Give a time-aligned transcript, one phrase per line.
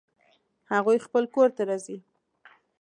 [0.71, 1.97] هغوی خپل کور ته راځي